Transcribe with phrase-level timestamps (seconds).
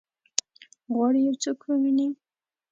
[0.93, 2.07] غواړي یو څوک وویني؟